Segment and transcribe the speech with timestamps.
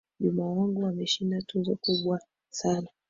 [0.19, 2.19] Juma wangu ameshinda tuzo kubwa
[2.49, 2.87] sana.